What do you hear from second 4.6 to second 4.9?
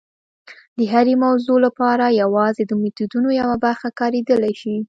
شي.